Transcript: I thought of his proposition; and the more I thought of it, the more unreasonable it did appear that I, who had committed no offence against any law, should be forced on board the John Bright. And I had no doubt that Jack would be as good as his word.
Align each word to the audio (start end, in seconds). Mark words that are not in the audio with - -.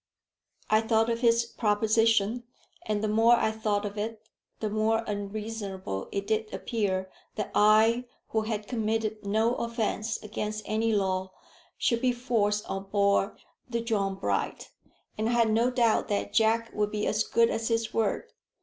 I 0.71 0.81
thought 0.81 1.11
of 1.11 1.19
his 1.19 1.45
proposition; 1.45 2.45
and 2.87 3.03
the 3.03 3.07
more 3.07 3.35
I 3.35 3.51
thought 3.51 3.85
of 3.85 3.99
it, 3.99 4.27
the 4.59 4.67
more 4.71 5.03
unreasonable 5.05 6.09
it 6.11 6.25
did 6.25 6.51
appear 6.51 7.11
that 7.35 7.51
I, 7.53 8.05
who 8.29 8.41
had 8.41 8.67
committed 8.67 9.23
no 9.27 9.53
offence 9.57 10.17
against 10.23 10.63
any 10.65 10.91
law, 10.91 11.33
should 11.77 12.01
be 12.01 12.13
forced 12.13 12.65
on 12.67 12.85
board 12.85 13.37
the 13.69 13.79
John 13.79 14.15
Bright. 14.15 14.71
And 15.19 15.29
I 15.29 15.33
had 15.33 15.51
no 15.51 15.69
doubt 15.69 16.07
that 16.07 16.33
Jack 16.33 16.71
would 16.73 16.89
be 16.89 17.05
as 17.05 17.23
good 17.23 17.51
as 17.51 17.67
his 17.67 17.93
word. 17.93 18.33